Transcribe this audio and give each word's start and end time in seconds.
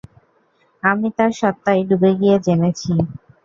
আমি 0.83 1.07
তার 1.17 1.31
সত্তায় 1.39 1.81
ডুবে 1.89 2.11
গিয়ে 2.19 2.37
জেনেছি। 2.45 2.91